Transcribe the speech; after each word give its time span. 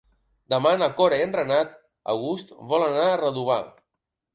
Demà 0.53 0.71
na 0.83 0.87
Cora 1.01 1.21
i 1.21 1.27
en 1.27 1.37
Renat 1.41 1.77
August 2.17 2.59
volen 2.75 2.99
anar 3.01 3.09
a 3.15 3.23
Redovà. 3.27 3.65